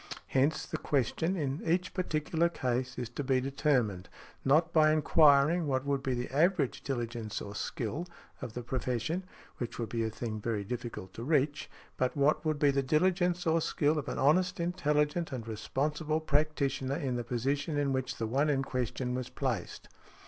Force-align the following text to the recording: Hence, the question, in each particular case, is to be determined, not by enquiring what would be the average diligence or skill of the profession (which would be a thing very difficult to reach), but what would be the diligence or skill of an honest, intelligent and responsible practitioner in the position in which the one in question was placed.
Hence, 0.29 0.65
the 0.65 0.79
question, 0.79 1.35
in 1.35 1.61
each 1.63 1.93
particular 1.93 2.49
case, 2.49 2.97
is 2.97 3.07
to 3.11 3.23
be 3.23 3.39
determined, 3.39 4.09
not 4.43 4.73
by 4.73 4.91
enquiring 4.91 5.67
what 5.67 5.85
would 5.85 6.01
be 6.01 6.15
the 6.15 6.27
average 6.35 6.81
diligence 6.81 7.39
or 7.39 7.53
skill 7.53 8.07
of 8.41 8.53
the 8.53 8.63
profession 8.63 9.25
(which 9.59 9.77
would 9.77 9.89
be 9.89 10.03
a 10.03 10.09
thing 10.09 10.41
very 10.41 10.63
difficult 10.63 11.13
to 11.13 11.23
reach), 11.23 11.69
but 11.97 12.17
what 12.17 12.43
would 12.43 12.57
be 12.57 12.71
the 12.71 12.81
diligence 12.81 13.45
or 13.45 13.61
skill 13.61 13.99
of 13.99 14.07
an 14.09 14.17
honest, 14.17 14.59
intelligent 14.59 15.31
and 15.31 15.47
responsible 15.47 16.19
practitioner 16.19 16.95
in 16.95 17.15
the 17.15 17.23
position 17.23 17.77
in 17.77 17.93
which 17.93 18.15
the 18.17 18.25
one 18.25 18.49
in 18.49 18.63
question 18.63 19.13
was 19.13 19.29
placed. 19.29 19.87